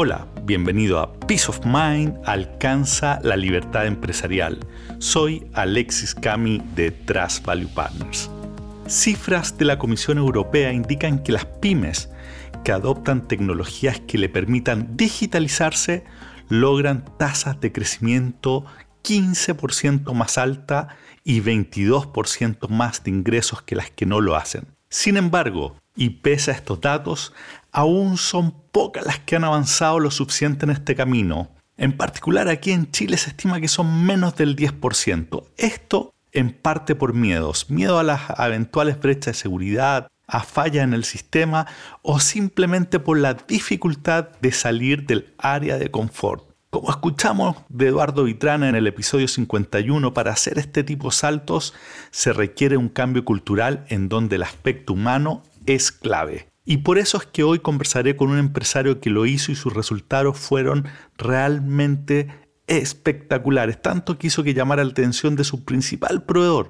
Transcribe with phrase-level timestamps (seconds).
[0.00, 4.60] Hola, bienvenido a Peace of Mind alcanza la libertad empresarial.
[5.00, 8.30] Soy Alexis Cami de Trust Value Partners.
[8.86, 12.10] Cifras de la Comisión Europea indican que las pymes
[12.62, 16.04] que adoptan tecnologías que le permitan digitalizarse
[16.48, 18.66] logran tasas de crecimiento
[19.02, 24.78] 15% más alta y 22% más de ingresos que las que no lo hacen.
[24.90, 27.32] Sin embargo, y pese a estos datos,
[27.78, 31.52] aún son pocas las que han avanzado lo suficiente en este camino.
[31.76, 35.44] En particular aquí en Chile se estima que son menos del 10%.
[35.56, 40.92] Esto en parte por miedos, miedo a las eventuales brechas de seguridad, a falla en
[40.92, 41.68] el sistema
[42.02, 46.50] o simplemente por la dificultad de salir del área de confort.
[46.70, 51.74] Como escuchamos de Eduardo Vitrana en el episodio 51, para hacer este tipo de saltos
[52.10, 56.48] se requiere un cambio cultural en donde el aspecto humano es clave.
[56.70, 59.72] Y por eso es que hoy conversaré con un empresario que lo hizo y sus
[59.72, 62.28] resultados fueron realmente
[62.66, 63.80] espectaculares.
[63.80, 66.68] Tanto que hizo que llamara la atención de su principal proveedor,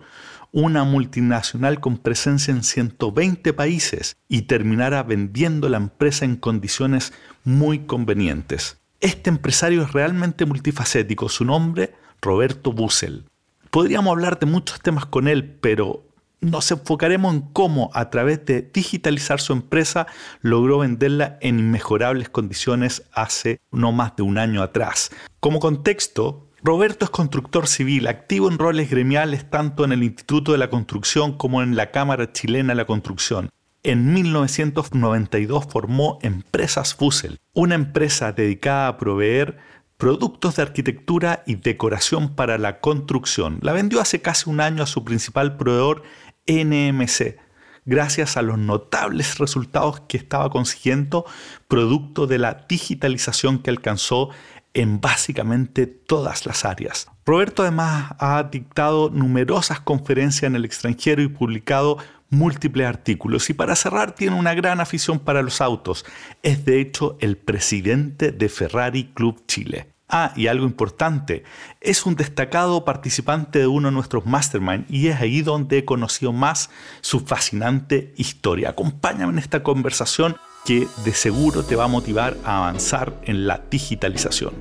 [0.53, 7.13] una multinacional con presencia en 120 países, y terminara vendiendo la empresa en condiciones
[7.43, 8.79] muy convenientes.
[9.01, 11.29] Este empresario es realmente multifacético.
[11.29, 13.25] Su nombre, Roberto Bussel.
[13.71, 16.08] Podríamos hablar de muchos temas con él, pero
[16.41, 20.07] nos enfocaremos en cómo a través de digitalizar su empresa
[20.41, 25.11] logró venderla en inmejorables condiciones hace no más de un año atrás.
[25.41, 30.59] Como contexto, Roberto es constructor civil, activo en roles gremiales tanto en el Instituto de
[30.59, 33.51] la Construcción como en la Cámara Chilena de la Construcción.
[33.85, 39.57] En 1992 formó Empresas Fussel, una empresa dedicada a proveer
[39.99, 43.59] productos de arquitectura y decoración para la construcción.
[43.63, 46.03] La vendió hace casi un año a su principal proveedor
[46.49, 47.37] NMC,
[47.85, 51.25] gracias a los notables resultados que estaba consiguiendo
[51.69, 54.31] producto de la digitalización que alcanzó
[54.75, 57.09] en básicamente todas las áreas.
[57.27, 61.99] Roberto además ha dictado numerosas conferencias en el extranjero y publicado
[62.31, 66.05] múltiples artículos y para cerrar tiene una gran afición para los autos.
[66.43, 69.98] Es de hecho el presidente de Ferrari Club Chile.
[70.11, 71.45] Ah, y algo importante,
[71.83, 76.33] es un destacado participante de uno de nuestros mastermind y es ahí donde he conocido
[76.33, 76.71] más
[77.03, 78.71] su fascinante historia.
[78.71, 83.61] Acompáñame en esta conversación que de seguro te va a motivar a avanzar en la
[83.71, 84.55] digitalización.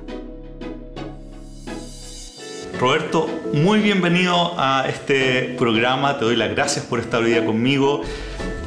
[2.78, 8.02] Roberto, muy bienvenido a este programa, te doy las gracias por estar hoy día conmigo.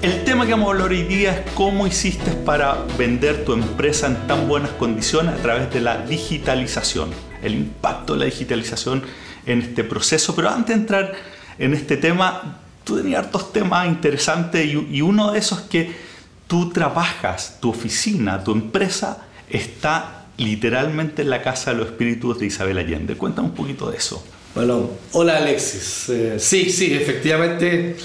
[0.01, 4.07] El tema que vamos a hablar hoy día es cómo hiciste para vender tu empresa
[4.07, 7.12] en tan buenas condiciones a través de la digitalización,
[7.44, 9.03] el impacto de la digitalización
[9.45, 10.35] en este proceso.
[10.35, 11.13] Pero antes de entrar
[11.59, 15.91] en este tema, tú tenías hartos temas interesantes y, uno de esos es que
[16.47, 22.47] tú trabajas, tu oficina, tu empresa está literalmente en la Casa de los Espíritus de
[22.47, 23.16] Isabel Allende.
[23.17, 24.25] Cuéntame un poquito de eso.
[24.56, 26.09] Bueno, hola Alexis.
[26.09, 27.97] Eh, sí, sí, efectivamente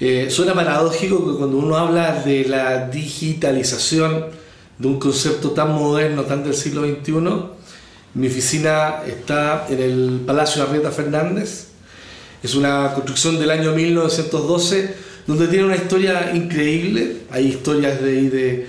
[0.00, 4.26] eh, suena paradójico que cuando uno habla de la digitalización
[4.78, 7.12] de un concepto tan moderno, tan del siglo XXI,
[8.14, 11.68] mi oficina está en el Palacio de Arrieta Fernández.
[12.42, 14.94] Es una construcción del año 1912
[15.26, 17.18] donde tiene una historia increíble.
[17.30, 18.66] Hay historias de, de,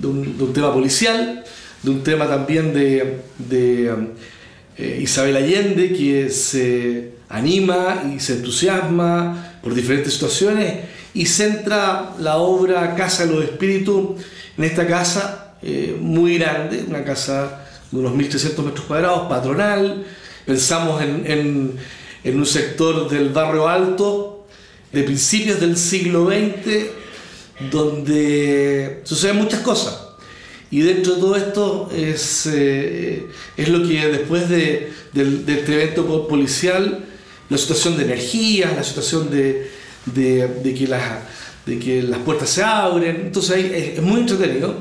[0.00, 1.44] de, un, tema policial,
[1.82, 3.20] de un tema también de,
[4.76, 10.74] eh, Isabel Allende que se anima y se entusiasma por diferentes situaciones
[11.14, 14.20] y centra la obra Casa de los Espíritus
[14.58, 20.04] en esta casa eh, muy grande, una casa de unos 1.300 metros cuadrados, patronal.
[20.44, 21.78] Pensamos en,
[22.24, 24.46] en, un sector del barrio alto
[24.92, 29.98] de principios del siglo XX donde suceden muchas cosas.
[30.70, 33.26] Y dentro de todo esto es, eh,
[33.56, 37.04] es lo que después de, de este evento policial
[37.48, 39.70] la situación de energía, la situación de,
[40.14, 41.02] que, las,
[41.66, 43.16] de que las puertas se abren.
[43.26, 44.76] Entonces es, muy entretenido.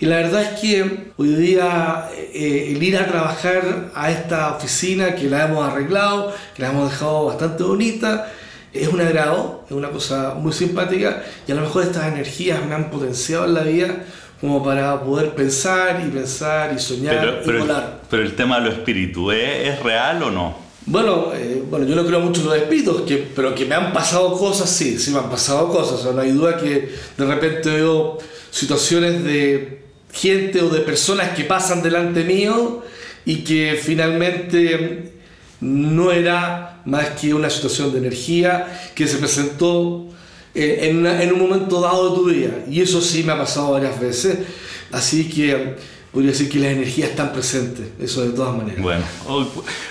[0.00, 5.14] Y la verdad es que hoy día eh, el ir a trabajar a esta oficina
[5.14, 8.32] que la hemos arreglado, que la hemos dejado bastante bonita,
[8.72, 12.74] es un agrado, es una cosa muy simpática y a lo mejor estas energías me
[12.74, 14.04] han potenciado en la vida
[14.40, 18.00] como para poder pensar y pensar y soñar y volar.
[18.10, 20.61] Pero el tema de los espíritus, ¿es real o no?
[20.86, 23.92] Bueno, eh, bueno, yo no creo mucho en los espíritus, que, pero que me han
[23.92, 26.12] pasado cosas, sí, sí me han pasado cosas.
[26.12, 28.18] no hay duda que de repente veo
[28.50, 29.82] situaciones de
[30.12, 32.82] gente o de personas que pasan delante mío
[33.24, 35.12] y que finalmente
[35.60, 40.08] no era más que una situación de energía que se presentó
[40.52, 42.64] eh, en, en un momento dado de tu vida.
[42.68, 44.38] Y eso sí me ha pasado varias veces.
[44.90, 45.76] Así que
[46.12, 48.82] podría decir que las energías están presentes, eso de todas maneras.
[48.82, 49.04] Bueno,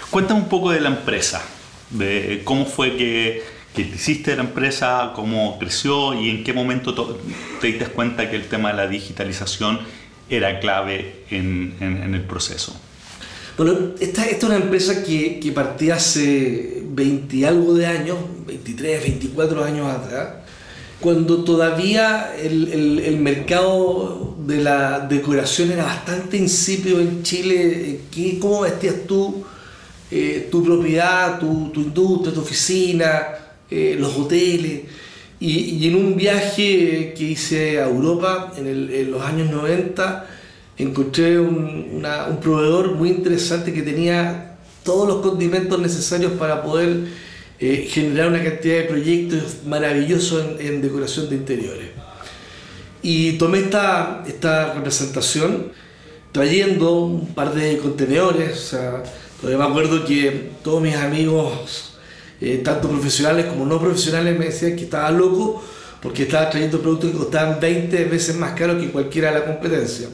[0.09, 1.41] cuéntame un poco de la empresa,
[1.89, 3.44] de cómo fue que,
[3.75, 6.94] que hiciste la empresa, cómo creció y en qué momento
[7.59, 9.79] te diste cuenta que el tema de la digitalización
[10.29, 12.79] era clave en, en, el proceso.
[13.57, 18.17] Bueno, esta, esta, es una empresa que, que partía hace 20 y algo de años,
[18.45, 20.29] 23, 24 años atrás,
[21.01, 28.01] cuando todavía el, el, mercado de la decoración era bastante insípido en Chile.
[28.11, 29.43] ¿Qué, ¿Cómo vestías tú
[30.09, 33.27] eh, tu propiedad, tu, industria, tu oficina,
[33.69, 34.81] eh, los hoteles?
[35.39, 40.27] Y, en un viaje que hice a Europa en, los años 90,
[40.77, 42.05] encontré un,
[42.41, 47.07] proveedor muy interesante que tenía todos los condimentos necesarios para poder
[47.59, 51.88] eh, generar una cantidad de proyectos maravillosos en, decoración de interiores.
[53.01, 55.71] Y tomé esta, esta representación
[56.31, 59.03] trayendo un par de contenedores, o sea,
[59.39, 61.98] todavía me acuerdo que todos mis amigos,
[62.39, 65.63] eh, tanto profesionales como no profesionales, me decían que estaba loco
[66.01, 70.07] porque estaba trayendo productos que costaban 20 veces más caros que cualquiera de la competencia.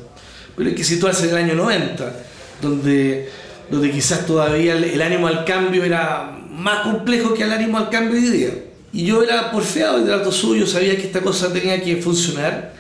[0.56, 2.14] Pero hay que situarse en el año 90,
[2.62, 3.30] donde,
[3.70, 8.20] donde quizás todavía el ánimo al cambio era más complejo que el ánimo al cambio
[8.20, 8.50] hoy día.
[8.98, 12.74] Y yo era porfiado de trato suyo, sabía que esta cosa tenía que funcionar.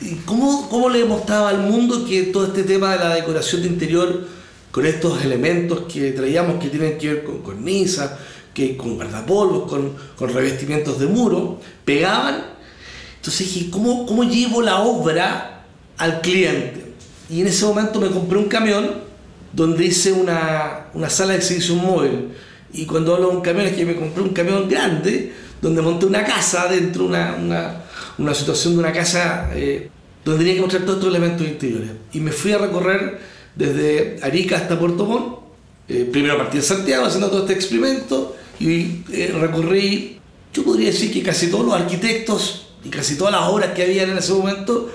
[0.00, 3.66] ¿Y cómo, cómo le mostraba al mundo que todo este tema de la decoración de
[3.66, 4.24] interior,
[4.70, 8.12] con estos elementos que traíamos que tienen que ver con cornisas,
[8.54, 12.44] que, con guardapolvos, con, con revestimientos de muro, pegaban?
[13.16, 15.64] Entonces dije, ¿cómo, ¿cómo llevo la obra
[15.98, 16.92] al cliente?
[17.28, 18.92] Y en ese momento me compré un camión
[19.52, 22.28] donde hice una, una sala de exhibición móvil
[22.72, 25.32] y cuando hablo de un camión es que me compré un camión grande
[25.64, 27.84] donde monté una casa dentro, una, una,
[28.18, 29.88] una situación de una casa eh,
[30.22, 31.88] donde tenía que mostrar todos estos elementos interiores.
[32.12, 33.18] Y me fui a recorrer
[33.54, 35.38] desde Arica hasta Puerto Montt.
[35.88, 40.18] Eh, primero partí en Santiago haciendo todo este experimento y eh, recorrí,
[40.52, 44.02] yo podría decir que casi todos los arquitectos y casi todas las obras que había
[44.02, 44.90] en ese momento.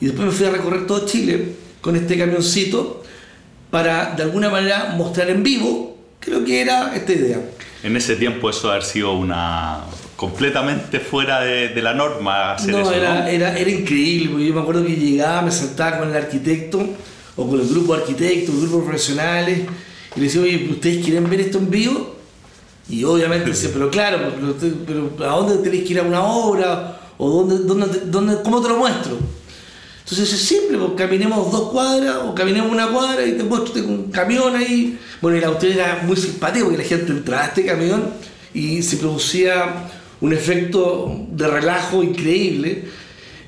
[0.00, 3.02] Y después me fui a recorrer todo Chile con este camioncito
[3.70, 5.96] para de alguna manera mostrar en vivo
[6.26, 7.40] Creo que era esta idea.
[7.84, 9.84] En ese tiempo eso haber sido una
[10.16, 13.26] completamente fuera de, de la norma hacer no, eso, era, ¿no?
[13.26, 16.84] Era, era increíble, porque yo me acuerdo que llegaba, me sentaba con el arquitecto
[17.36, 19.60] o con el grupo de arquitectos, grupos profesionales,
[20.16, 22.16] y le decía, oye, ¿ustedes quieren ver esto en vivo?
[22.88, 24.32] Y obviamente decía, pero claro,
[24.88, 27.00] pero, pero, ¿a dónde tenéis que ir a una obra?
[27.18, 29.18] ¿O dónde, dónde, dónde, cómo te lo muestro?
[30.00, 34.10] Entonces es simple, pues caminemos dos cuadras o caminemos una cuadra y te muestro un
[34.12, 34.98] camión ahí.
[35.20, 38.12] Bueno, y la autor era muy simpático porque la gente entraba a este camión
[38.54, 39.90] y se producía
[40.20, 42.84] un efecto de relajo increíble.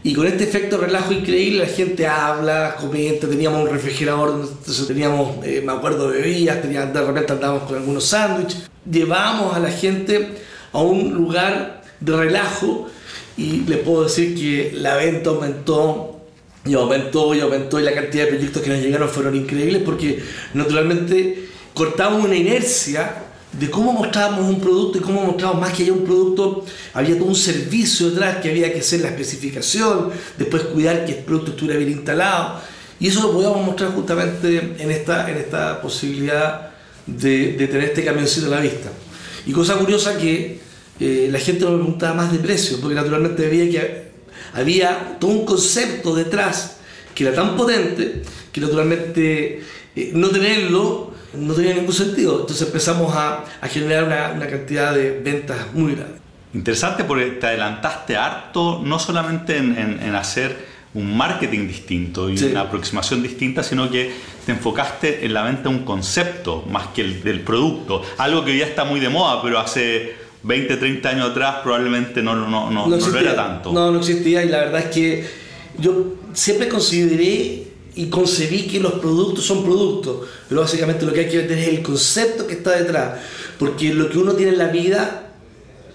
[0.04, 4.48] Y con este efecto de relajo increíble la gente habla, comenta, teníamos un refrigerador,
[4.86, 8.70] teníamos, eh, me acuerdo, bebidas, teníamos, de repente andábamos con algunos sándwiches.
[8.90, 10.28] Llevábamos a la gente
[10.72, 12.88] a un lugar de relajo
[13.36, 16.20] y le puedo decir que la venta aumentó
[16.64, 20.22] y aumentó y aumentó y la cantidad de proyectos que nos llegaron fueron increíbles porque
[20.54, 25.94] naturalmente cortamos una inercia de cómo mostrábamos un producto y cómo mostrábamos más que había
[25.94, 31.04] un producto, había todo un servicio detrás que había que hacer la especificación, después cuidar
[31.06, 32.60] que el producto estuviera bien instalado.
[33.00, 36.70] Y eso lo podíamos mostrar justamente en esta, en esta posibilidad
[37.06, 38.90] de, tener este camioncito a la vista.
[39.46, 40.60] Y cosa curiosa que
[41.00, 44.08] eh, la gente me preguntaba más de precio, porque naturalmente veía que
[44.52, 46.76] había todo un concepto detrás
[47.14, 49.62] que era tan potente que naturalmente
[49.94, 52.40] eh, no tenerlo no tenía ningún sentido.
[52.40, 56.18] Entonces empezamos a, a generar una, una, cantidad de ventas muy grande.
[56.54, 62.38] Interesante porque te adelantaste harto, no solamente en, en, en hacer un marketing distinto y
[62.38, 62.46] sí.
[62.46, 64.10] una aproximación distinta, sino que
[64.46, 68.02] te enfocaste en la venta de un concepto más que el del producto.
[68.16, 72.34] Algo que ya está muy de moda, pero hace 20, 30 años atrás probablemente no,
[72.34, 73.72] no, no, no, no era tanto.
[73.72, 75.26] No, no existía y la verdad es que
[75.78, 77.67] yo siempre consideré
[77.98, 81.66] y concebí que los productos son productos, pero básicamente lo que hay que ver es
[81.66, 83.18] el concepto que está detrás,
[83.58, 85.32] porque lo que uno tiene en la vida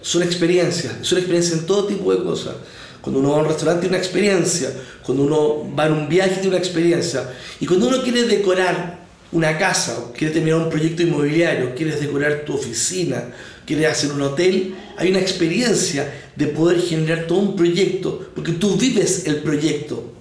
[0.02, 2.56] son experiencias, son experiencias en todo tipo de cosas.
[3.00, 6.34] Cuando uno va a un restaurante tiene una experiencia, cuando uno va en un viaje
[6.34, 7.24] tiene una experiencia,
[7.62, 9.00] y cuando uno quiere decorar
[9.32, 13.30] una casa, quieres terminar un proyecto inmobiliario, quieres decorar tu oficina,
[13.66, 18.76] quieres hacer un hotel, hay una experiencia de poder generar todo un proyecto, porque tú
[18.76, 20.12] vives el proyecto.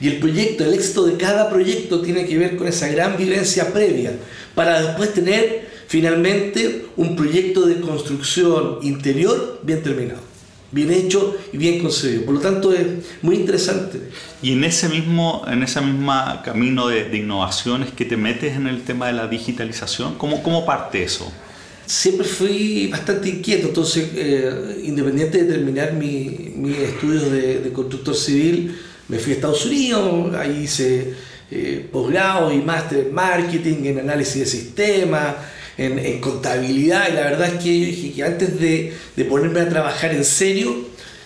[0.00, 3.72] Y el proyecto, el éxito de cada proyecto tiene que ver con esa gran vivencia
[3.72, 4.12] previa,
[4.54, 10.30] para después tener finalmente un proyecto de construcción interior bien terminado.
[10.72, 12.24] bien hecho y bien concebido.
[12.24, 12.86] Por lo tanto, es
[13.22, 13.98] muy interesante.
[14.40, 16.12] Y en ese mismo, en ese mismo
[16.44, 21.02] camino de, innovaciones que te metes en el tema de la digitalización, ¿cómo, cómo parte
[21.02, 21.30] eso?
[21.86, 28.76] Siempre fui bastante inquieto, entonces, eh, independiente de terminar mis mi estudios de, constructor civil,
[29.10, 31.14] me fui a Estados Unidos, ahí hice
[31.50, 35.34] eh, posgrado y máster en marketing, en análisis de sistemas,
[35.76, 40.76] en, contabilidad y la verdad es que antes de, de, ponerme a trabajar en serio,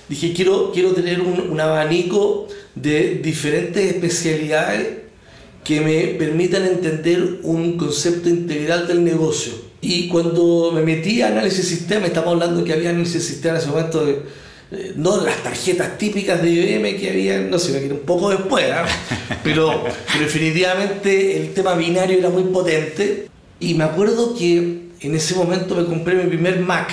[0.08, 4.86] dije quiero, quiero tener un, abanico de diferentes especialidades
[5.64, 9.52] que me permitan entender un concepto integral del negocio.
[9.80, 13.56] Y cuando me metí a análisis de sistema, estamos hablando que había análisis de sistema
[13.56, 14.22] en ese momento,
[14.70, 18.86] eh, no las tarjetas típicas de IBM que había, no sé, un poco después, ¿ah?
[19.44, 23.28] pero, pero definitivamente el tema binario era muy potente
[23.60, 26.92] y me acuerdo que en ese momento me compré mi primer Mac,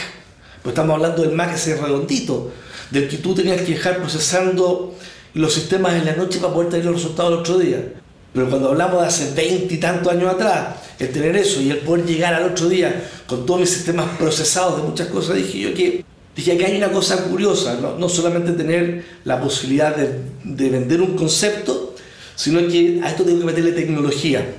[0.61, 2.51] pues estamos hablando del Mac ese redondito,
[2.91, 4.93] del que tú tenías que dejar procesando
[5.33, 7.93] los sistemas en la noche para poder tener los resultados el otro día.
[8.33, 11.79] Pero cuando hablamos de hace 20 y tantos años atrás, el tener eso y el
[11.79, 15.73] poder llegar al otro día con todos mis sistemas procesados de muchas cosas, dije yo
[15.73, 20.69] que, dije que hay una cosa curiosa, no, no solamente tener la posibilidad de, de,
[20.69, 21.95] vender un concepto,
[22.35, 24.55] sino que a esto tengo que meterle tecnología.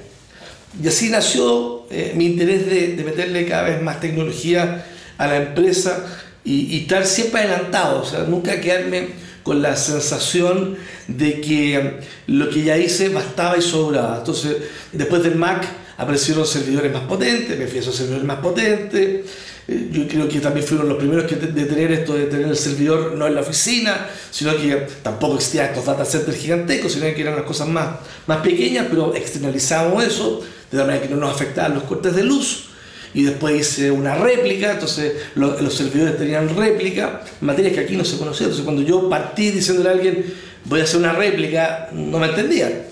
[0.82, 4.86] Y así nació eh, mi interés de, de, meterle cada vez más tecnología
[5.18, 6.04] a la empresa
[6.44, 9.08] y, y, estar siempre adelantado, o sea, nunca quedarme
[9.42, 10.76] con la sensación
[11.08, 14.18] de que lo que ya hice bastaba y sobraba.
[14.18, 14.56] Entonces,
[14.92, 19.26] después del Mac aparecieron servidores más potentes, me fui a esos servidores más potentes.
[19.68, 22.56] Eh, yo creo que también fueron los primeros que de tener esto de tener el
[22.56, 27.20] servidor no en la oficina, sino que tampoco existían estos data centers gigantescos, sino que
[27.20, 27.96] eran las cosas más,
[28.26, 32.24] más pequeñas, pero externalizamos eso de la manera que no nos afectaban los cortes de
[32.24, 32.68] luz.
[33.14, 38.06] Y después hice una réplica, entonces los, los servidores tenían réplica, materias que aquí no
[38.06, 38.48] se conocían.
[38.48, 40.32] Entonces cuando yo partí diciéndole a alguien,
[40.64, 42.91] voy a hacer una réplica, no me entendían.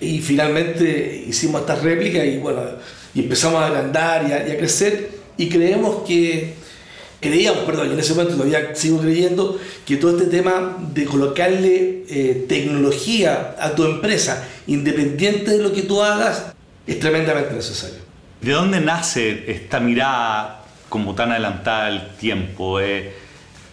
[0.00, 2.62] Y finalmente hicimos esta réplica y bueno,
[3.14, 6.54] empezamos a agrandar y a, y crecer y creemos que,
[7.20, 12.04] creíamos, perdón, y en ese momento todavía sigo creyendo, que todo este tema de colocarle
[12.08, 16.52] eh, tecnología a tu empresa, independiente de lo que tú hagas,
[16.86, 17.98] es tremendamente necesario.
[18.40, 22.80] ¿De dónde nace esta mirada como tan adelantada al tiempo?
[22.80, 23.12] Eh,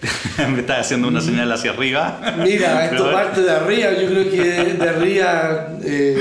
[0.50, 2.36] me estás haciendo una señal hacia arriba.
[2.44, 6.18] Mira, esto parte de arriba, yo creo que de arriba eh,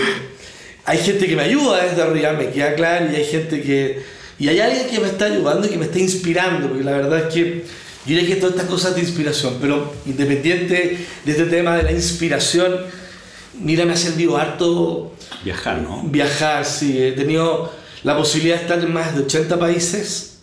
[0.85, 4.17] hay gente que me ayuda desde arriba, me queda claro, y hay gente que...
[4.39, 7.27] Y hay alguien que me está ayudando y que me está inspirando, porque la verdad
[7.27, 7.65] es que
[8.07, 11.93] yo diría que todas estas cosas de inspiración, pero independiente de este tema de la
[11.93, 12.77] inspiración,
[13.59, 15.15] mira, me ha servido harto...
[15.43, 16.03] Viajar, ¿no?
[16.05, 17.03] Viajar, sí.
[17.03, 17.73] He tenido
[18.05, 20.39] la posibilidad de estar en más de 80 países,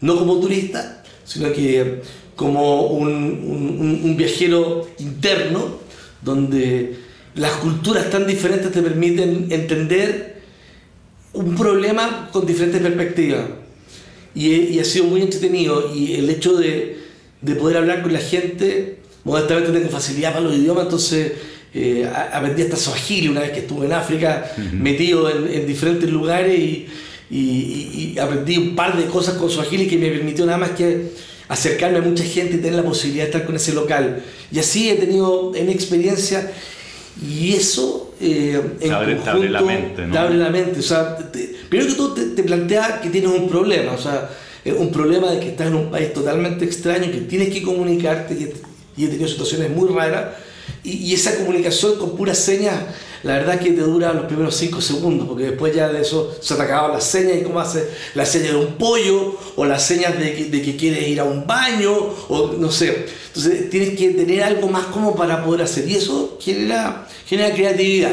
[0.00, 2.00] no como turista, sino que
[2.36, 5.78] como un, un, un, viajero interno,
[6.22, 6.96] donde
[7.34, 10.42] las culturas tan diferentes te permiten entender
[11.32, 13.44] un problema con diferentes perspectivas.
[14.34, 15.94] Y, y ha sido muy entretenido.
[15.94, 16.98] Y el hecho de,
[17.40, 21.32] de, poder hablar con la gente, modestamente tengo facilidad para los idiomas, entonces
[21.74, 26.58] eh, aprendí hasta Swahili una vez que estuve en África, metido en, en, diferentes lugares
[26.58, 26.86] y,
[27.30, 31.12] y, y, aprendí un par de cosas con Swahili que me permitió nada más que
[31.52, 34.24] acercarme a mucha gente y tener la posibilidad de estar con ese local.
[34.50, 36.50] Y así he tenido en experiencia
[37.20, 40.06] y eso eh, te, abre, te, abre, la mente.
[40.06, 40.12] ¿no?
[40.12, 40.80] Te abre la mente.
[40.80, 44.30] O sea, te, primero que todo te, te plantea que tienes un problema, o sea,
[44.64, 48.54] un problema de que estás en un país totalmente extraño, que tienes que comunicarte que,
[48.96, 50.30] y he tenido situaciones muy raras
[50.82, 52.76] y, y esa comunicación con puras señas
[53.22, 56.56] la verdad que te dura los primeros 5 segundos, porque después ya de eso se
[56.56, 60.18] te acaban las señas y cómo hace la seña de un pollo o las señas
[60.18, 61.92] de que, quieres ir a un baño
[62.28, 63.06] o no sé.
[63.28, 68.12] Entonces tienes que tener algo más como para poder hacer y eso genera, genera creatividad.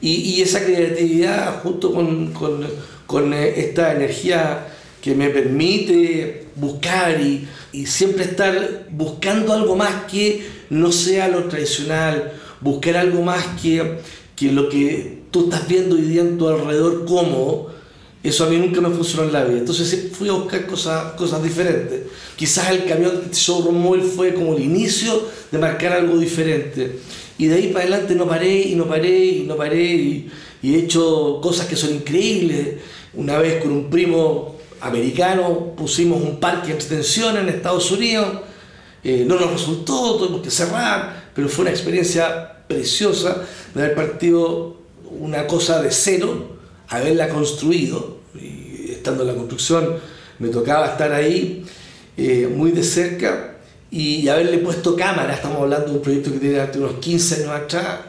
[0.00, 2.66] Y, esa creatividad junto con, con,
[3.06, 4.68] con esta energía
[5.02, 11.44] que me permite buscar y, y, siempre estar buscando algo más que no sea lo
[11.44, 13.98] tradicional, buscar algo más que,
[14.36, 17.74] que lo que tú estás viendo hoy día en tu alrededor cómodo,
[18.22, 19.58] eso a mí nunca me funcionó en la vida.
[19.58, 22.02] Entonces fui a buscar cosas, cosas diferentes.
[22.36, 26.98] Quizás el camión de showroom móvil fue como el inicio de marcar algo diferente.
[27.38, 30.30] Y de ahí para adelante no paré y no paré y no paré y,
[30.62, 32.76] y he hecho cosas que son increíbles.
[33.14, 38.40] Una vez con un primo americano pusimos un parque de extensión en Estados Unidos.
[39.04, 43.42] Eh, no nos resultó, tuvimos que cerrar, pero fue una experiencia preciosa
[43.74, 44.76] de haber partido
[45.18, 46.56] una cosa de cero,
[46.88, 49.96] haberla construido, y estando en la construcción
[50.38, 51.64] me tocaba estar ahí
[52.16, 53.56] eh, muy de cerca
[53.90, 58.00] y haberle puesto cámaras, estamos hablando de un proyecto que tiene unos 15 años atrás,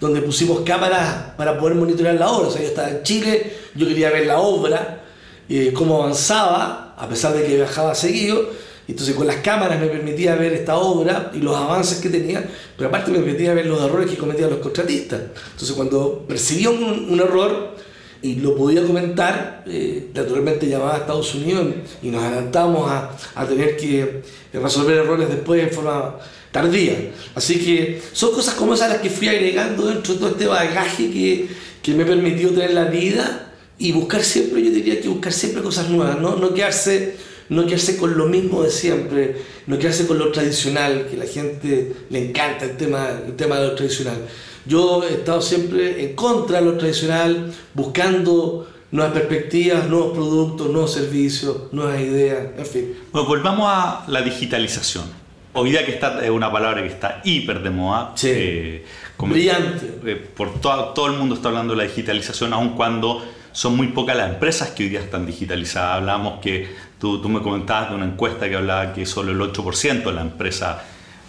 [0.00, 2.48] donde pusimos cámaras para poder monitorear la obra.
[2.48, 5.04] O sea, yo estaba en Chile, yo quería ver la obra,
[5.48, 8.50] eh, cómo avanzaba, a pesar de que viajaba seguido.
[8.90, 12.88] Entonces con las cámaras me permitía ver esta obra y los avances que tenía, pero
[12.88, 15.20] aparte me permitía ver los errores que cometían los contratistas.
[15.52, 17.76] Entonces cuando percibía un, error
[18.22, 21.68] y lo podía comentar, eh, naturalmente llamaba a Estados Unidos
[22.02, 26.16] y nos adelantamos a, tener que resolver errores después de forma
[26.50, 27.12] tardía.
[27.34, 31.10] Así que son cosas como esas las que fui agregando dentro de todo este bagaje
[31.10, 31.48] que,
[31.82, 33.46] que me permitió tener la vida
[33.80, 37.16] y buscar siempre, yo diría que buscar siempre cosas nuevas, no, quedarse,
[37.50, 41.26] no quedarse con lo mismo de siempre, no quedarse con lo tradicional, que a la
[41.26, 44.16] gente le encanta el tema, el tema de lo tradicional.
[44.64, 50.92] Yo he estado siempre en contra de lo tradicional, buscando nuevas perspectivas, nuevos productos, nuevos
[50.92, 52.94] servicios, nuevas ideas, en fin.
[53.12, 55.04] Bueno, volvamos a la digitalización.
[55.52, 58.12] Hoy día que está es una palabra que está hiper de moda.
[58.14, 58.28] Sí.
[58.30, 58.84] Eh,
[59.18, 59.98] Brillante.
[60.06, 63.88] Eh, por todo, todo el mundo está hablando de la digitalización, aun cuando son muy
[63.88, 65.96] pocas las empresas que hoy día están digitalizadas.
[65.96, 66.68] Hablamos que
[67.00, 70.76] tú, me comentabas de una encuesta que hablaba que solo el 8% de las empresas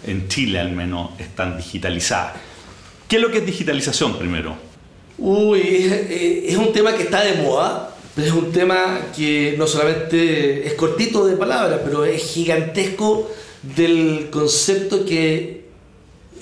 [0.06, 2.34] en Chile al menos están digitalizadas.
[3.08, 4.54] ¿Qué es lo que es digitalización primero?
[5.18, 5.60] Uy,
[6.46, 11.26] es, un tema que está de moda, es un tema que no solamente es cortito
[11.26, 13.30] de palabras, pero es gigantesco
[13.62, 15.64] del concepto que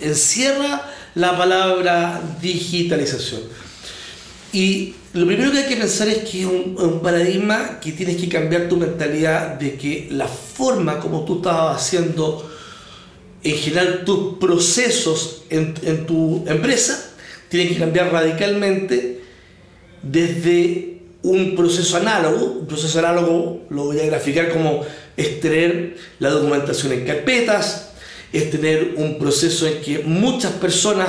[0.00, 3.42] encierra la palabra digitalización.
[4.52, 8.28] Y lo primero que hay que pensar es que es un, paradigma que tienes que
[8.28, 12.48] cambiar tu mentalidad de que la forma como tú estabas haciendo
[13.42, 17.12] en general tus procesos en, en tu empresa
[17.48, 19.20] tienen que cambiar radicalmente
[20.02, 24.82] desde un proceso análogo, un proceso análogo lo voy a graficar como
[25.16, 27.90] es tener la documentación en carpetas,
[28.32, 31.08] es tener un proceso en que muchas personas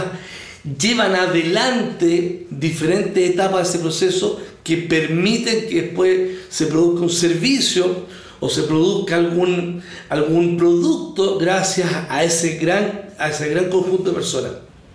[0.63, 6.19] llevan adelante diferentes etapas de ese proceso que permiten que después
[6.49, 8.05] se produzca un servicio
[8.39, 14.15] o se produzca algún, algún producto gracias a ese, gran, a ese gran conjunto de
[14.15, 14.51] personas.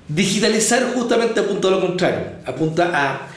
[0.09, 3.29] Digitalizar justamente apunta a lo contrario, apunta a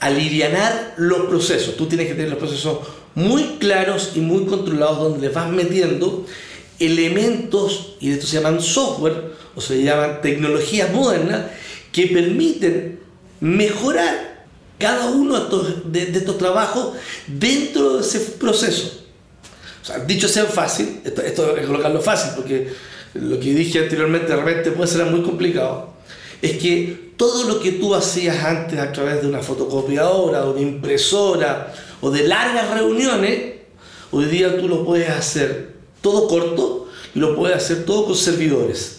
[0.00, 1.76] alivianar los procesos.
[1.76, 2.78] Tú tienes que tener los procesos
[3.14, 6.26] muy claros y muy controlados donde le vas metiendo
[6.78, 11.46] elementos, y esto se llaman software, o se llaman tecnologías modernas,
[11.92, 13.00] que permiten
[13.40, 14.46] mejorar
[14.78, 15.38] cada uno
[15.84, 16.94] de, estos trabajos
[17.26, 19.04] dentro de ese proceso.
[19.82, 22.72] O sea, dicho sea fácil, esto, esto es colocarlo fácil, porque
[23.14, 25.94] lo que dije anteriormente de repente puede ser muy complicado,
[26.40, 30.60] es que todo lo que tú hacías antes a través de una fotocopiadora, o una
[30.60, 33.54] impresora o de largas reuniones,
[34.12, 38.97] hoy día tú lo puedes hacer todo corto y lo puedes hacer todo con servidores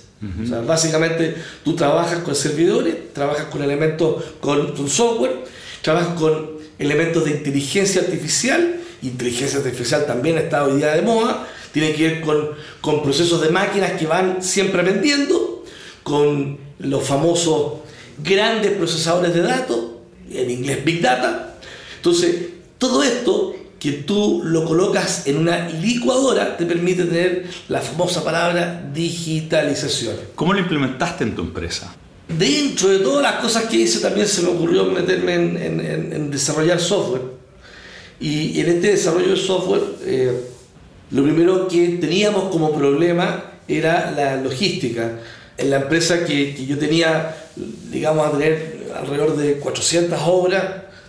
[0.65, 5.45] básicamente tú trabajas con servidores, trabajas con elementos, con, software,
[5.81, 8.81] trabajas con elementos de inteligencia artificial.
[9.01, 11.47] Inteligencia artificial también está hoy día de moda.
[11.71, 12.49] Tiene que ver con,
[12.81, 15.63] con procesos de máquinas que van siempre aprendiendo,
[16.03, 17.73] con los famosos
[18.21, 19.79] grandes procesadores de datos,
[20.31, 21.55] en inglés Big Data.
[21.97, 22.35] Entonces,
[22.77, 28.89] todo esto que tú lo colocas en una licuadora te permite tener la famosa palabra
[28.93, 30.15] digitalización.
[30.35, 31.95] ¿Cómo lo implementaste en tu empresa?
[32.27, 37.21] Dentro de todas las cosas que hice también se me ocurrió meterme en, desarrollar software.
[38.19, 40.41] Y en este desarrollo de software, eh,
[41.11, 45.19] lo primero que teníamos como problema era la logística.
[45.57, 47.35] En la empresa que, que yo tenía,
[47.89, 50.65] digamos, a tener alrededor de 400 obras,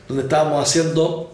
[0.06, 1.29] donde estábamos haciendo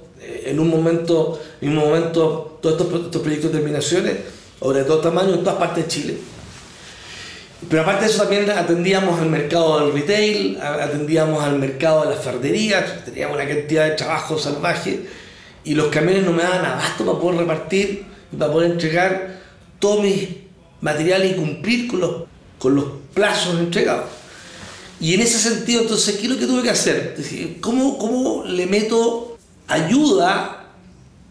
[0.46, 4.16] en un momento, en un momento todos estos, proyectos de terminaciones,
[4.61, 6.18] o de todo tamaño, en todas partes de Chile.
[7.68, 12.24] Pero aparte de eso también atendíamos al mercado del retail, atendíamos al mercado de las
[12.24, 15.06] ferreterías, teníamos una cantidad de trabajo salvaje
[15.64, 19.40] y los camiones no me daban abasto para poder repartir y para poder entregar
[19.78, 20.28] todos mis
[20.80, 22.22] materiales y cumplir con los,
[22.59, 24.04] con los plazos entregados.
[25.00, 27.16] Y en ese sentido, entonces, ¿qué es lo que tuve que hacer?
[27.61, 29.36] ¿Cómo, cómo le meto
[29.68, 30.66] ayuda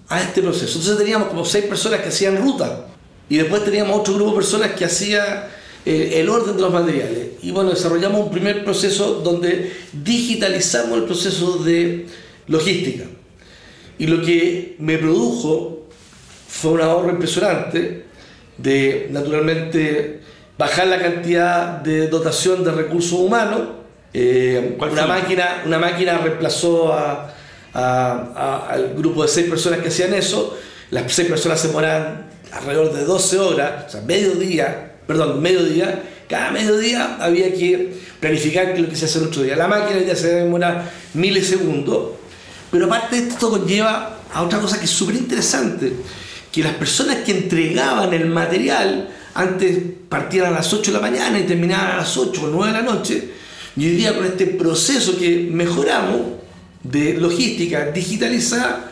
[0.08, 0.80] a este proceso.
[0.80, 2.88] Entonces teníamos como seis personas que hacían ruta
[3.30, 5.50] y después teníamos otro grupo de personas que hacía
[5.86, 7.28] eh, el orden de los materiales.
[7.41, 12.08] Y bueno, desarrollamos un primer proceso donde digitalizamos el proceso de
[12.48, 13.06] logística.
[13.98, 15.88] Y lo que me produjo
[16.48, 18.06] fue un ahorro impresionante
[18.58, 20.21] de, naturalmente,
[20.58, 23.62] bajar la cantidad de dotación de recursos humanos.
[24.13, 27.35] Eh, una, máquina, una máquina reemplazó a
[27.76, 30.58] al grupo de seis personas que hacían eso.
[30.92, 36.04] Las seis personas se demoraban alrededor de 12 horas, o sea, medio día, perdón, mediodía,
[36.30, 39.56] cada mediodía había que planificar lo que se hace el otro día.
[39.56, 42.12] La máquina ya se demora milisegundos,
[42.72, 45.94] pero aparte de esto conlleva a otra cosa que es súper interesante,
[46.52, 51.38] que las personas que entregaban el material antes partían a las 8 de la mañana
[51.38, 53.30] y terminaban a las 8 o 9 de la noche,
[53.76, 56.35] y hoy día con este proceso que mejoramos
[56.89, 58.91] de logística digitalizada,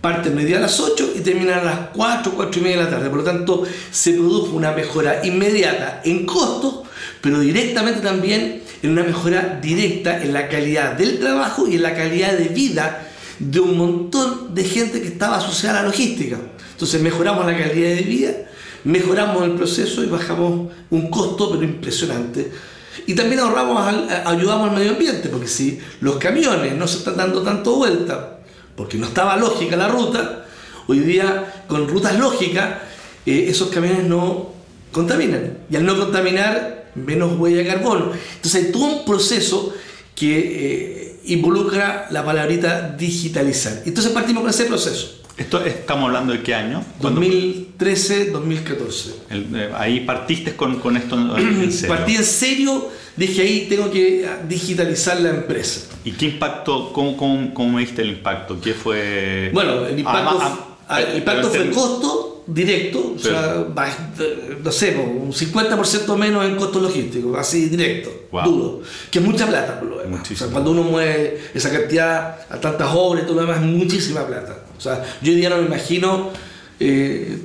[0.00, 2.90] parten media a las 8 y terminan a las 4, 4 y media de la
[2.90, 3.10] tarde.
[3.10, 6.86] Por lo tanto, se produjo una mejora inmediata en costos,
[7.20, 11.94] pero directamente también en una mejora directa en la calidad del trabajo y en la
[11.94, 13.06] calidad de vida
[13.38, 16.38] de un montón de gente que estaba asociada a la logística.
[16.72, 18.32] Entonces mejoramos la calidad de vida,
[18.84, 22.50] mejoramos el proceso y bajamos un costo pero impresionante.
[23.06, 23.82] Y también ahorramos,
[24.24, 28.40] ayudamos al medio ambiente, porque si los camiones no se están dando tanto vuelta,
[28.76, 30.46] porque no estaba lógica la ruta,
[30.86, 32.78] hoy día con rutas lógicas
[33.26, 34.52] eh, esos camiones no
[34.92, 35.58] contaminan.
[35.70, 38.12] Y al no contaminar, menos huella de carbono.
[38.36, 39.74] Entonces hay todo un proceso
[40.14, 43.82] que eh, involucra la palabrita digitalizar.
[43.86, 45.19] Entonces partimos con ese proceso.
[45.40, 46.84] Esto estamos hablando de qué año?
[47.00, 49.10] 2013, 2014.
[49.30, 51.96] Eh, ahí partiste con, con esto en serio.
[51.96, 55.86] Partí en serio, dije ahí tengo que digitalizar la empresa.
[56.04, 58.60] ¿Y qué impacto, cómo, cómo, cómo me diste el impacto?
[58.60, 59.50] ¿Qué fue?
[59.54, 60.38] Bueno, el impacto,
[60.86, 63.64] ah, el impacto fue el costo, directo, o sea,
[64.62, 68.10] no sé, un 50% menos en costos logísticos, así directo,
[68.44, 70.30] duro, que es mucha plata por lo demás.
[70.30, 73.66] O sea, cuando uno mueve esa cantidad a tantas obras y todo lo demás, es
[73.66, 74.64] muchísima plata.
[74.80, 76.30] O sea, yo hoy día no me imagino
[76.80, 77.36] eh,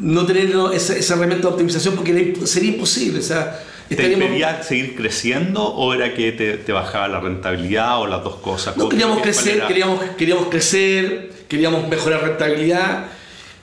[0.00, 3.18] no tener esa, esa, herramienta de optimización porque sería imposible.
[3.18, 3.60] O sea,
[3.94, 8.74] ¿Te impedía seguir creciendo o era que te, bajaba la rentabilidad o las dos cosas?
[8.78, 13.08] No, queríamos crecer, queríamos, queríamos crecer, queríamos mejorar rentabilidad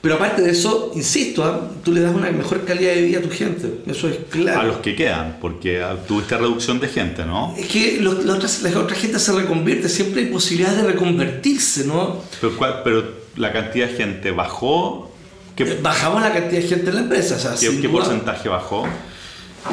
[0.06, 1.68] pero aparte de eso, insisto, ¿ah?
[1.82, 4.60] tú le das una mejor calidad de vida a tu gente, eso es claro.
[4.60, 7.52] A los que quedan, porque tuviste reducción de gente, ¿no?
[7.58, 12.22] Es que la, otra, gente se reconvierte, siempre hay posibilidad de reconvertirse, ¿no?
[12.40, 15.10] Pero, pero la cantidad de gente bajó.
[15.56, 17.34] ¿Qué, Bajamos la cantidad de gente en la empresa.
[17.34, 18.86] O sea, ¿Qué, porcentaje bajó?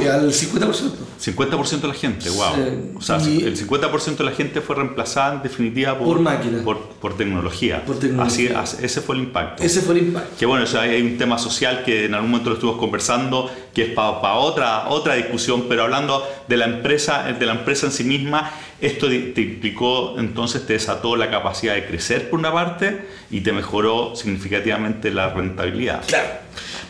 [0.02, 0.92] Al 50%.
[1.24, 2.98] 50% de la gente, wow.
[2.98, 6.64] o sea, el 50% de la gente fue reemplazada en definitiva por, por máquina.
[6.64, 7.86] Por, tecnología.
[7.86, 8.60] Por tecnología.
[8.60, 9.64] Así, ese fue el impacto.
[9.64, 10.36] Ese fue el impacto.
[10.38, 13.50] Que bueno, o sea, hay un tema social que en algún momento lo estuvimos conversando,
[13.74, 17.92] que es para otra, otra discusión, pero hablando de la empresa, de la empresa en
[17.94, 18.52] sí misma,
[18.82, 23.54] esto te implicó, entonces te desató la capacidad de crecer por una parte y te
[23.54, 26.04] mejoró significativamente la rentabilidad.
[26.06, 26.28] Claro.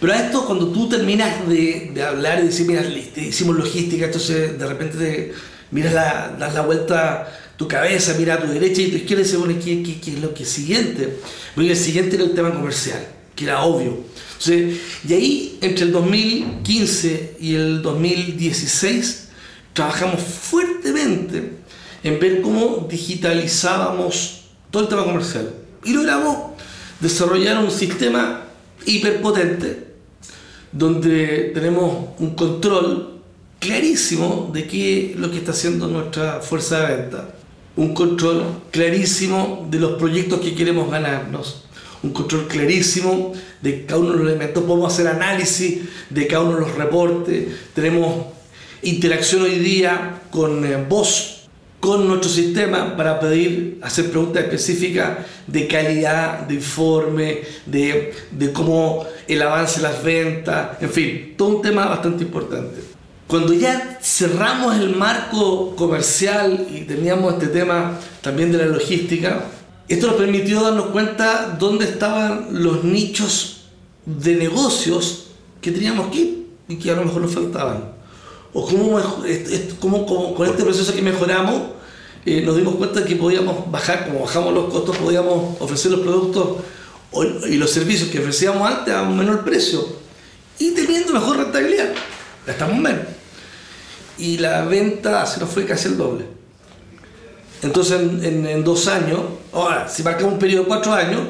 [0.04, 2.86] Pero a esto, cuando tú terminas de, hablar y decir, mira,
[3.16, 5.34] hicimos logística, entonces de repente te
[5.72, 9.24] miras la, das la vuelta tu cabeza, mira a tu derecha y tu izquierda y
[9.24, 11.20] dices, bueno, ¿qué, es lo que es siguiente?
[11.56, 13.00] Bueno, el siguiente era el tema comercial,
[13.34, 14.04] que era obvio.
[15.08, 19.30] y ahí, entre el 2015 y el 2016,
[19.72, 21.54] trabajamos fuertemente
[22.04, 25.50] en ver cómo digitalizábamos todo el tema comercial.
[25.86, 26.60] Y logramos
[27.00, 28.48] desarrollar un sistema
[28.86, 29.93] hiperpotente
[30.74, 33.22] donde tenemos un control
[33.60, 37.30] clarísimo de qué es lo que está haciendo nuestra fuerza de venta,
[37.76, 41.64] un control clarísimo de los proyectos que queremos ganarnos,
[42.02, 43.32] un control clarísimo
[43.62, 47.48] de cada uno de los elementos, podemos hacer análisis de cada uno de los reportes,
[47.74, 48.26] tenemos
[48.82, 50.76] interacción hoy día con eh,
[51.84, 59.06] con nuestro sistema para pedir, hacer preguntas específicas de calidad, de informe, de, de cómo
[59.28, 62.82] el avance de las ventas, en fin, todo un tema bastante importante.
[63.28, 69.44] Cuando ya cerramos el marco comercial y teníamos este tema también de la logística,
[69.90, 73.66] esto nos permitió darnos cuenta dónde estaban los nichos
[74.06, 77.93] de negocios que teníamos que y que a lo mejor nos faltaban
[78.54, 81.62] o cómo, cómo, con este proceso que mejoramos
[82.26, 86.58] eh, nos dimos cuenta que podíamos bajar, como bajamos los costos, podíamos ofrecer los productos
[87.48, 89.86] y los servicios que ofrecíamos antes a un menor precio
[90.58, 91.94] y teniendo mejor rentabilidad.
[92.48, 93.04] Gastamos menos.
[94.18, 96.26] Y la venta se nos fue casi el doble.
[97.62, 99.20] Entonces en, en dos años,
[99.52, 101.22] ahora si marcamos un periodo de cuatro años,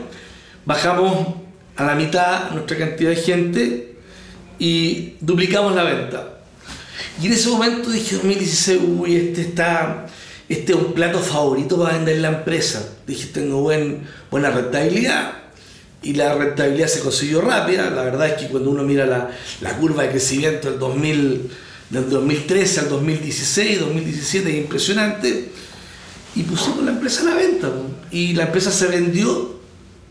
[0.65, 1.27] bajamos
[1.75, 3.95] a la mitad nuestra cantidad de gente
[4.59, 6.33] y duplicamos la venta.
[7.21, 10.07] Y en ese momento dije, 2016, uy, este está,
[10.49, 12.87] este es un plato favorito para vender la empresa.
[13.07, 15.43] Dije, tengo buen, buena rentabilidad
[16.03, 17.89] y la rentabilidad se consiguió rápida.
[17.89, 21.49] La verdad es que cuando uno mira la, la curva de crecimiento del, 2000,
[21.89, 25.49] del 2013 al 2016, 2017 es impresionante.
[26.35, 27.71] Y pusimos la empresa a la venta.
[28.11, 29.59] Y la empresa se vendió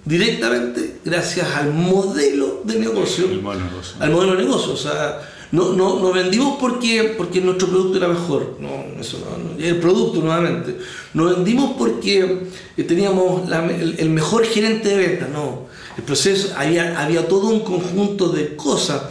[0.04, 3.26] directamente gracias al modelo de negocio.
[3.26, 3.96] El modelo de negocio.
[4.00, 4.72] Al modelo de negocio.
[4.72, 5.20] O sea,
[5.52, 10.20] No, no, no vendimos porque, porque nuestro producto era mejor, no, eso no, el producto
[10.20, 10.78] nuevamente.
[11.12, 15.66] No vendimos porque eh, teníamos el, mejor gerente de ventas, no.
[15.98, 19.02] El proceso, había, había todo un conjunto de cosas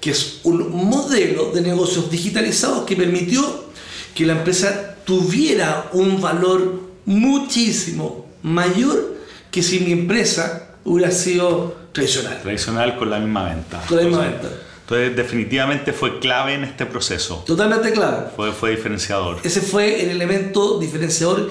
[0.00, 3.66] que es un modelo de negocios digitalizados que permitió
[4.14, 9.18] que la empresa tuviera un valor muchísimo mayor
[9.50, 12.40] que si mi empresa hubiera sido tradicional.
[12.40, 13.82] Tradicional con la misma venta.
[13.86, 14.48] Con la misma venta.
[14.90, 17.44] Entonces definitivamente fue clave en este proceso.
[17.46, 18.26] Totalmente clave.
[18.34, 19.38] Fue, fue diferenciador.
[19.44, 21.48] Ese fue el elemento diferenciador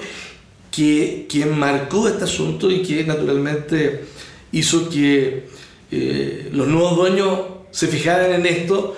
[0.70, 4.04] que, que marcó este asunto y que naturalmente
[4.52, 5.48] hizo que
[5.90, 8.94] eh, los nuevos dueños se fijaran en esto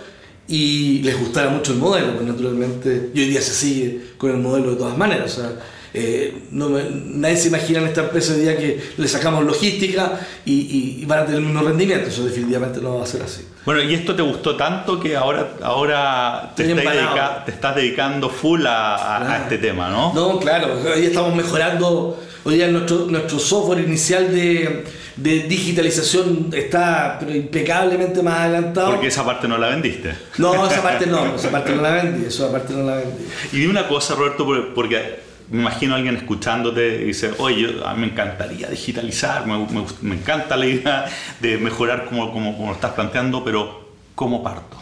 [0.48, 4.38] y les gustara mucho el modelo, pues naturalmente y hoy día se sigue con el
[4.38, 5.38] modelo de todas maneras.
[5.38, 5.52] O sea,
[5.94, 10.98] eh, no nadie se imagina en esta empresa hoy día que le sacamos logística y,
[11.00, 12.08] y, van a tener el mismo rendimiento.
[12.08, 13.42] Eso definitivamente no va a ser así.
[13.64, 18.66] Bueno, ¿y esto te gustó tanto que ahora, ahora te, estás, te estás dedicando full
[18.66, 20.12] a, a, este tema, no?
[20.12, 20.74] No, claro.
[20.94, 22.20] Hoy estamos mejorando.
[22.44, 24.84] Hoy día nuestro, nuestro software inicial de
[25.16, 28.92] de digitalización está pero impecablemente más adelantado.
[28.92, 30.14] Porque esa parte no la vendiste.
[30.38, 33.24] No, esa parte no, esa parte no la vendí, esa parte no la vendí.
[33.52, 35.20] Y dime una cosa, Roberto, porque
[35.52, 40.56] me imagino a alguien escuchándote y dice, oye, a mí me encantaría digitalizar, me, encanta
[40.56, 41.04] la idea
[41.40, 44.78] de mejorar como, como, como lo estás planteando, pero ¿cómo parto?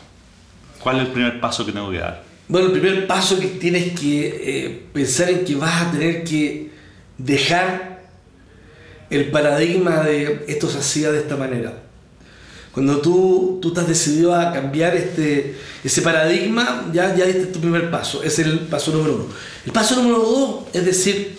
[0.81, 2.23] ¿Cuál es el primer paso que tengo que dar?
[2.47, 6.71] Bueno, el primer paso que tienes que eh, pensar en que vas a tener que
[7.19, 8.03] dejar
[9.11, 11.83] el paradigma de esto se hacía de esta manera.
[12.73, 17.61] Cuando tú, tú estás decidido a cambiar este, ese paradigma, ya, ya este es tu
[17.61, 19.25] primer paso, es el paso número uno.
[19.67, 21.37] El paso número dos es decir,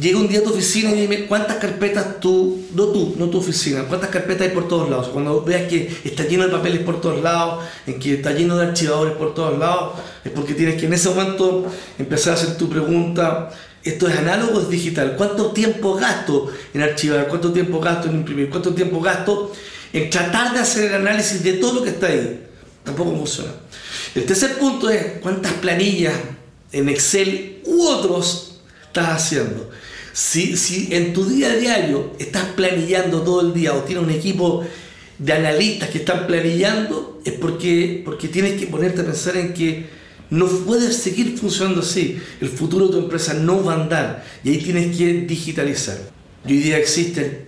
[0.00, 3.38] llega un día a tu oficina y dime cuántas carpetas tú, no tú, no tu
[3.38, 5.08] oficina, cuántas carpetas hay por todos lados.
[5.08, 8.66] Cuando veas que está lleno de papeles por todos lados, en que está lleno de
[8.66, 11.66] archivadores por todos lados, es porque tienes que en ese momento
[11.98, 13.50] empezar a hacer tu pregunta
[13.84, 15.14] esto es análogo, es digital.
[15.16, 17.28] ¿Cuánto tiempo gasto en archivar?
[17.28, 18.50] ¿Cuánto tiempo gasto en imprimir?
[18.50, 19.52] ¿Cuánto tiempo gasto
[19.92, 22.44] en tratar de hacer el análisis de todo lo que está ahí?
[22.84, 23.52] Tampoco funciona.
[24.14, 26.14] El tercer punto es cuántas planillas
[26.72, 29.70] en Excel u otros estás haciendo.
[30.12, 34.10] Si, si en tu día a diario estás planillando todo el día o tienes un
[34.10, 34.64] equipo
[35.18, 39.86] de analistas que están planillando, es porque, porque tienes que ponerte a pensar en que
[40.30, 42.20] no puedes seguir funcionando así.
[42.40, 45.98] El futuro de tu empresa no va a andar y ahí tienes que digitalizar.
[46.44, 47.47] Hoy día existen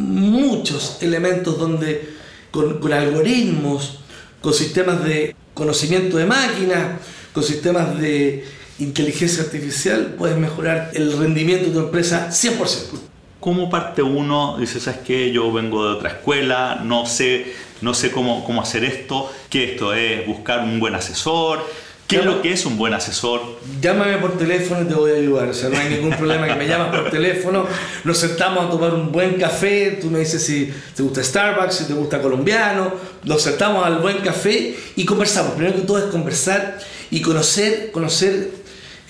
[0.00, 2.14] muchos elementos donde
[2.50, 4.00] con, algoritmos,
[4.40, 6.98] con sistemas de conocimiento de máquina,
[7.32, 8.44] con sistemas de
[8.78, 12.98] inteligencia artificial, puedes mejorar el rendimiento de tu empresa 100%.
[13.38, 14.56] ¿Cómo parte uno?
[14.58, 15.32] Dice, ¿sabes qué?
[15.32, 19.30] Yo vengo de otra escuela, no sé, no sé cómo, cómo hacer esto.
[19.48, 20.26] ¿Qué esto es?
[20.26, 21.64] ¿Buscar un buen asesor?
[22.10, 23.40] ¿Qué es lo que es un buen asesor?
[23.80, 25.48] Llámame por teléfono y te voy a ayudar.
[25.48, 27.64] O sea, no hay ningún problema que me llamas por teléfono.
[28.02, 29.96] Nos sentamos a tomar un buen café.
[30.00, 32.92] Tú me dices si te gusta Starbucks, si te gusta colombiano.
[33.22, 35.52] Nos sentamos al buen café y conversamos.
[35.52, 36.80] Primero que todo es conversar
[37.12, 38.50] y conocer, conocer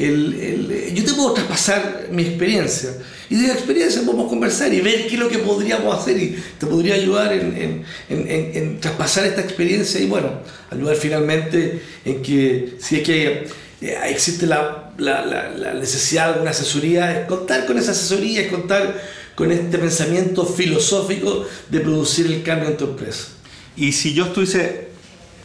[0.01, 2.91] yo te puedo traspasar mi experiencia
[3.29, 6.43] y de la experiencia podemos conversar y ver qué es lo que podríamos hacer y
[6.59, 13.03] te podría ayudar en, traspasar esta experiencia y bueno, ayudar finalmente en que si es
[13.03, 13.47] que
[13.83, 19.01] eh, existe la, la, necesidad de una asesoría, es contar con esa asesoría, es contar
[19.35, 23.29] con este pensamiento filosófico de producir el cambio en tu empresa.
[23.77, 24.89] Y si yo estuviese,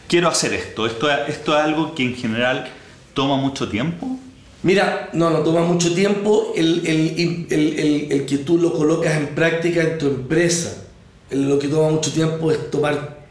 [0.08, 2.68] quiero hacer esto, esto, esto es algo que en general
[3.14, 4.18] toma mucho tiempo.
[4.62, 9.28] Mira, no, no toma mucho tiempo el, el, el, el, que tú lo colocas en
[9.28, 10.84] práctica en tu empresa.
[11.30, 13.26] Lo que toma mucho tiempo es tomar,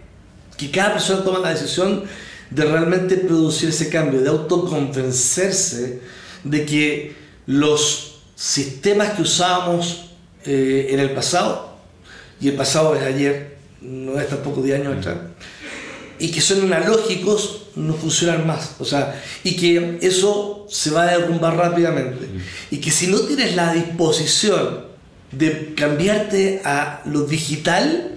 [0.57, 2.03] que cada persona toma la decisión
[2.49, 6.01] de realmente producir ese cambio, de autoconvencerse
[6.43, 7.15] de que
[7.47, 10.11] los sistemas que usábamos
[10.45, 11.75] eh, en el pasado,
[12.39, 15.17] y el pasado es ayer, no es tampoco de años atrás,
[16.19, 18.75] y que son analógicos no funcionan más.
[18.79, 22.27] O sea, y que eso se va a derrumbar rápidamente.
[22.71, 24.85] Y que si no tienes la disposición
[25.31, 28.11] de cambiarte a lo digital,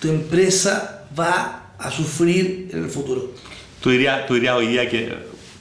[0.00, 3.32] tu empresa va a sufrir en el futuro.
[3.80, 5.14] Tú dirías, tú dirías hoy día que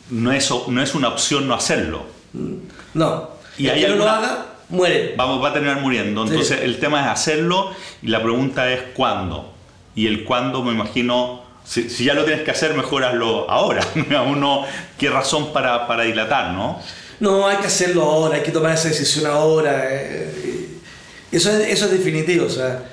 [0.09, 2.05] no es, no es una opción no hacerlo.
[2.33, 2.53] Mm,
[2.93, 3.29] no.
[3.57, 5.13] Y el que no lo haga, muere.
[5.17, 6.23] Vamos, va a terminar muriendo.
[6.23, 7.71] Entonces el tema es hacerlo
[8.01, 9.53] y la pregunta es cuándo.
[9.95, 13.85] Y el cuándo me imagino si, ya lo tienes que hacer, mejoraslo ahora.
[14.27, 14.65] Uno,
[14.97, 16.79] ¿Qué razón para, para, dilatar, no?
[17.19, 19.87] No, hay que hacerlo ahora, hay que tomar esa decisión ahora.
[19.89, 20.67] Eh,
[21.31, 22.45] eso es, eso es definitivo.
[22.45, 22.83] O sea,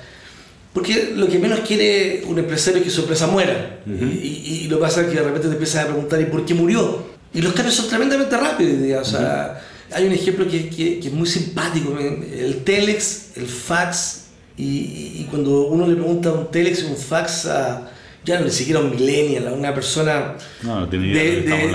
[0.73, 3.79] Porque lo que menos quiere un empresario es que su empresa muera.
[3.85, 6.53] y, lo que pasa es que de repente te empiezas a preguntar, ¿y por qué
[6.53, 7.11] murió?
[7.33, 9.07] Y los cambios son tremendamente rápidos.
[9.07, 9.61] O sea,
[9.93, 11.97] hay un ejemplo que, que, es muy simpático.
[11.97, 14.21] El telex, el fax,
[14.57, 17.90] y, cuando uno le pregunta a un telex o un fax a
[18.23, 21.23] ya no ni siquiera un millennial, a una persona no, no tiene idea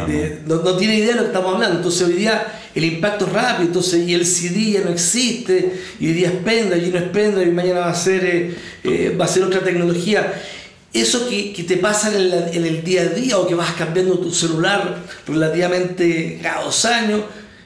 [0.07, 1.77] de, de, no, tiene idea de lo que estamos hablando.
[1.79, 6.07] Entonces hoy día el impacto es rápido, entonces y el CD ya no existe, y
[6.07, 8.55] hoy día es pendrive, y no es pendrive, y mañana va a ser, eh,
[8.85, 10.41] eh, va a ser otra tecnología.
[10.93, 13.73] Eso que, que te pasa en el, en el, día a día o que vas
[13.73, 17.23] cambiando tu celular relativamente cada dos años,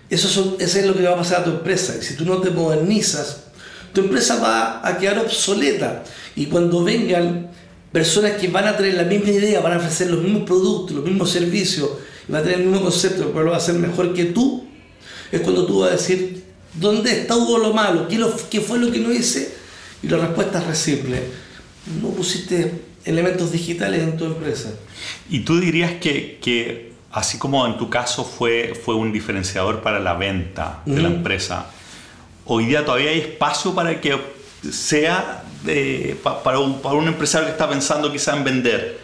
[0.09, 1.95] eso, son, eso es lo que va a pasar a tu empresa.
[2.01, 3.45] Y si tú no te modernizas,
[3.93, 6.03] tu empresa va a quedar obsoleta.
[6.35, 7.51] Y cuando vengan
[7.93, 11.05] personas que van a tener la misma idea, van a ofrecer los mismos productos, los
[11.05, 11.91] mismos servicios,
[12.29, 14.67] y van a tener el mismo concepto, pero lo va a hacer mejor que tú,
[15.33, 18.09] es cuando tú vas a decir, ¿dónde está hubo lo malo?
[18.09, 19.53] ¿Qué, lo, ¿Qué, fue lo que no hice?
[20.03, 21.23] Y la respuesta es simple,
[22.01, 22.73] no pusiste
[23.05, 24.71] elementos digitales en tu empresa.
[25.29, 30.01] ¿Y tú dirías que, que así como en tu caso fue, fue un diferenciador para
[30.01, 31.67] la venta de la empresa,
[32.45, 34.17] hoy día todavía hay espacio para que
[34.71, 35.40] sea
[36.23, 38.99] para, un, para un empresario que está pensando quizá en vender,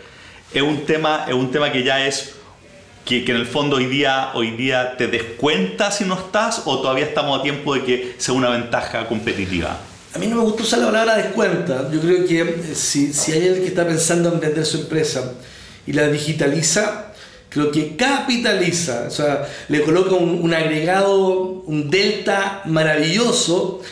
[0.53, 2.33] es un tema, es un tema que ya es
[3.05, 6.63] que, que, en el fondo hoy día, hoy día te des cuenta si no estás
[6.65, 9.79] o todavía estamos a tiempo de que sea una ventaja competitiva?
[10.15, 11.91] A mí no me gusta usar la palabra descuenta.
[11.93, 15.35] Yo creo que eh, si, si hay alguien que está pensando en vender su empresa
[15.87, 17.13] y la digitaliza,
[17.51, 23.83] creo que capitaliza, o sea, le coloca un, un agregado, un delta maravilloso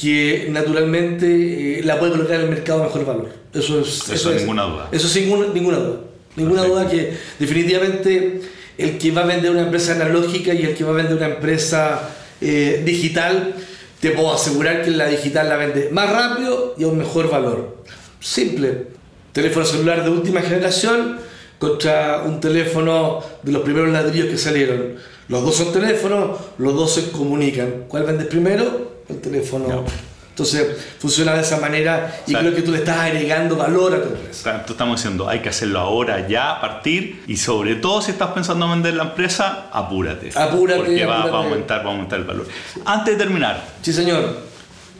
[0.00, 3.28] que naturalmente eh, la puede colocar en el mercado a mejor valor.
[3.52, 4.08] Eso es.
[4.08, 4.88] Eso, ninguna duda.
[4.92, 6.00] Eso sin ninguna, duda.
[6.36, 8.40] Ninguna duda que definitivamente
[8.78, 11.26] el que va a vender una empresa analógica y el que va a vender una
[11.26, 12.10] empresa
[12.40, 13.54] eh, digital,
[14.00, 17.76] te puedo asegurar que la digital la vende más rápido y a un mejor valor.
[18.20, 18.86] Simple.
[19.32, 21.18] Teléfono celular de última generación
[21.58, 24.94] contra un teléfono de los primeros ladrillos que salieron.
[25.28, 27.84] Los dos son teléfonos, los dos se comunican.
[27.86, 28.89] ¿Cuál vendes primero?
[29.10, 29.84] El teléfono.
[30.30, 34.08] Entonces funciona de esa manera y creo que tú le estás agregando valor a tu
[34.08, 34.64] empresa.
[34.64, 38.30] Tú estamos diciendo, hay que hacerlo ahora, ya, a partir, y sobre todo si estás
[38.30, 40.30] pensando en vender la empresa, apúrate.
[40.34, 40.80] Apúrate.
[40.80, 42.48] Porque Va, a aumentar, va a aumentar el valor.
[42.86, 43.62] Antes de terminar.
[43.82, 44.50] Sí, señor.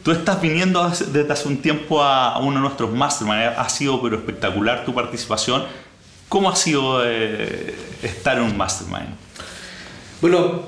[0.03, 4.17] Tú estás viniendo desde hace un tiempo a, uno de nuestros mastermind, ha sido pero
[4.17, 5.63] espectacular tu participación.
[6.29, 9.15] ¿Cómo ha sido eh, estar en un mastermind?
[10.21, 10.61] Bueno,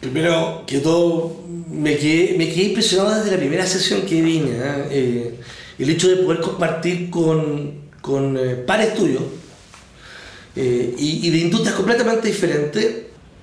[0.00, 4.50] primero que todo me quedé, me quedé impresionado desde la primera sesión que vine.
[4.50, 4.86] ¿eh?
[4.90, 5.34] Eh,
[5.78, 9.22] el hecho de poder compartir con, con eh, pares tuyos
[10.54, 12.86] y, de industrias completamente diferentes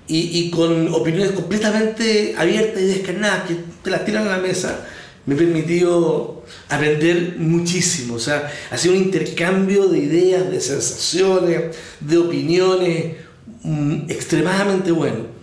[0.07, 4.87] y, y, con opiniones completamente abiertas y descarnadas que te las tiran a la mesa,
[5.25, 8.15] me permitió aprender muchísimo.
[8.15, 13.15] O sea, ha sido un intercambio de ideas, de sensaciones, de opiniones
[13.63, 15.38] mm, extremadamente bueno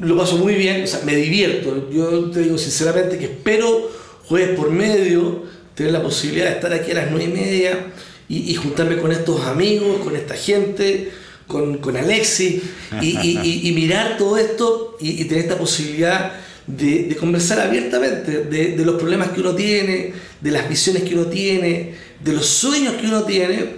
[0.00, 1.90] lo paso muy bien, o sea, me divierto.
[1.90, 3.90] Yo te digo sinceramente que espero
[4.24, 7.86] jueves por medio tener la posibilidad de estar aquí a las nueve y media
[8.28, 11.10] y, juntarme con estos amigos, con esta gente,
[11.46, 12.60] con, con Alexi
[13.00, 16.32] y, y, mirar todo esto y, tener esta posibilidad
[16.66, 21.14] de, de conversar abiertamente de, de los problemas que uno tiene, de las visiones que
[21.14, 23.76] uno tiene, de los sueños que uno tiene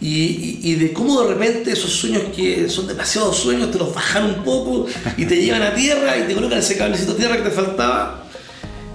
[0.00, 4.24] y, y, de cómo de repente esos sueños que son demasiados sueños te los bajan
[4.26, 7.44] un poco y te llevan a tierra y te colocan ese cablecito de tierra que
[7.44, 8.26] te faltaba,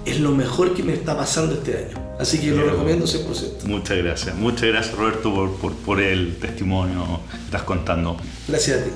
[0.04, 2.14] es lo mejor que me está pasando este año.
[2.20, 3.64] Así que lo recomiendo 100%.
[3.64, 4.36] Muchas gracias.
[4.36, 8.16] Muchas gracias Roberto por, por, por el testimonio que estás contando.
[8.46, 8.90] Gracias a ti.